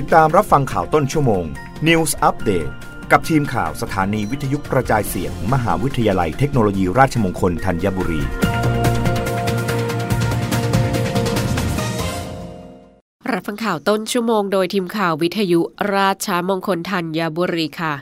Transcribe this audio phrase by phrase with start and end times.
[0.00, 1.44] ติดตามรับฟังข่าวต้นชั่วโมง
[1.88, 2.70] News Update
[3.10, 8.22] กับทีมข่าวสถานีวิทยุกระจายเสียง มหาวิทยาลัยเทคโนโลยีราชมงคลธัญบุรี
[13.32, 15.60] รับฟังข่าวต้นชั่วโมงโดยทีมข่าววิทยุ
[15.94, 17.94] ราชมงคลธัญบุรีค่ะ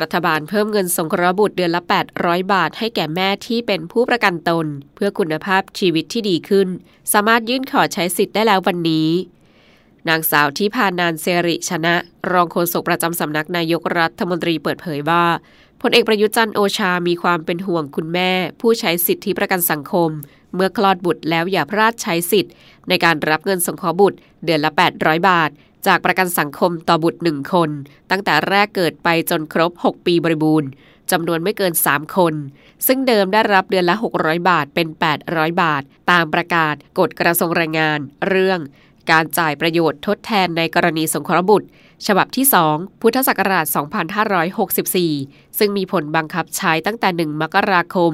[0.00, 1.82] รัฐบาลเพิ่มเงินสงเคราะห์บุตรเดือนละ
[2.16, 6.68] 800 บาท ให้แก่แม่ที่เป็นผู้ประกันตน เพื่อคุณภาพชีวิตที่ดีขึ้น
[7.12, 9.10] สามารถยื่นขอใช้สิทธิ์ได้แล้ววันนี้
[10.08, 11.94] นางสาวที่พานานเซริชนะ
[12.32, 15.24] รองโฆษกประจำสำนักนายกรัฐมนตรีเปิดเผยว่า
[15.82, 20.10] พลเอกประยุจันทร์โอชา มีความเป็นห่วงคุณแม่ ผู้ใช้สิทธิประกันสังคม
[20.54, 22.52] เมื่อคลอดบุตรแล้วอย่าพลาดใช้สิทธิ์
[22.88, 25.50] ในการรับเงินสงเคราะห์บุตร เดือนละ 800 บาท
[25.86, 27.70] จากประกันสังคมต่อบุตร 1 คน
[28.10, 30.68] ตั้งแต่แรกเกิดไปจนครบ 6 ปีบริบูรณ์
[31.10, 32.34] จำนวนไม่เกิน 3 คน
[32.86, 34.88] ซึ่งเดิมได้รับเดือนละ 600 บาทเป็น
[35.24, 38.60] 800 บาท ตามประกาศกฎกระทรวงแรงงาน เรื่อง
[39.10, 41.68] การจ่ายประโยชน์ทดแทนในกรณีสงเคราะห์บุตร
[42.06, 43.66] ฉบับที่ 2 พุทธศักราช
[44.60, 48.12] 2564 ซึ่งมีผลบังคับใช้ตั้งแต่ 1 มกราคม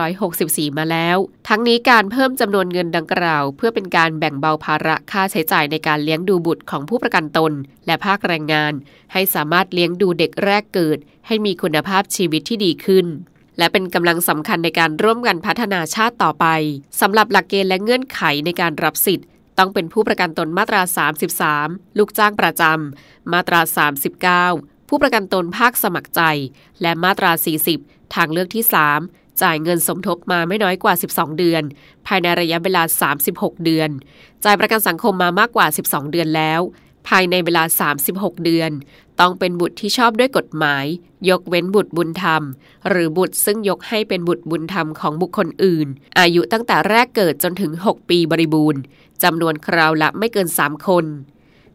[0.00, 1.16] 2564 มาแล้ว
[1.48, 7.52] ทั้งนี้การเพิ่มจำนวนเงินดังกล่าว เพื่อเป็นการแบ่งเบาภาระค่าใช้จ่ายในการเลี้ยงดูบุตรของผู้ประกันตน
[7.86, 8.72] และภาคแรงงาน
[9.12, 13.06] ให้สามารถเลี้ยงดูเด็กแรกเกิด ให้มีคุณภาพชีวิตที่ดีขึ้น
[13.58, 16.46] และเป็นกำลังสำคัญในการร่วมกันพัฒนาชาติต่อไป
[17.00, 19.26] สำหรับหลักเกณฑ์และเงื่อนไขในการรับสิทธิ์
[19.58, 20.82] ต้องเป็นผู้ประกันตนมาตรา
[21.40, 23.60] 33 ลูกจ้างประจำ มาตรา
[24.44, 26.22] 39 ผู้ประกันตนภาคสมัครใจ
[26.82, 27.30] และมาตรา
[27.72, 28.64] 40 ทางเลือกที่
[29.02, 31.62] 3 จ่ายเงินสมทบมาไม่น้อยกว่า 12 เดือน
[32.06, 32.82] ภายในระยะเวลา
[33.22, 33.90] 36 เดือน
[34.44, 36.60] จ่ายประกันสังคมมามากกว่า 12 เดือนแล้ว
[37.08, 37.62] ภายในเวลา
[38.00, 38.70] 36 เดือน
[39.20, 40.84] ต้องเป็นบุตรที่ชอบด้วยกฎหมาย
[41.28, 42.42] ยกเว้นบุตรบุญธรรม
[42.88, 45.86] หรือบุตรซึ่งยกให้เป็นบุตรบุญธรรมของบุคคลอื่น
[46.18, 48.80] อายุตั้งแต่แรกเกิดจนถึง 6 ปีบริบูรณ์
[49.22, 51.04] จำนวนคราวละไม่เกิน 3 คน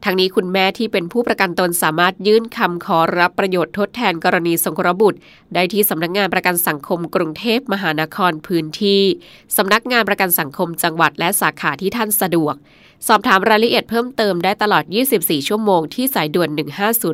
[0.04, 5.20] ทั้งนี้คุณแม่ที่เป็นผู้ประกันตนสามารถยื่นคำขอรับประโยชน์ทดแทนกรณีสงเคราะห์บุตร
[5.54, 9.02] ได้ที่สำนักงานประกันสังคมกรุงเทพมหานครพื้นที่
[9.58, 12.56] สำนักงานประกันสังคมจังหวัดและสาขาที่ท่านสะดวก
[13.08, 14.84] สอบถามรายละเอียดเพิ่มเติมได้ตลอด
[15.16, 16.50] 24 ชั่วโมงที่สายด่วน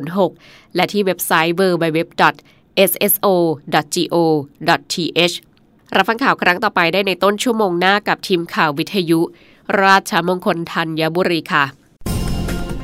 [0.06, 2.16] 1506 และที่เว็บไซต์ www.sso.go.th
[5.96, 9.20] รับฟังข่าวครั้งต่อไปได้ในต้นชั่วโมงหน้ากับทีมข่าววิทยุ
[9.82, 11.64] ราชมงคลธัญบุรีค่ะ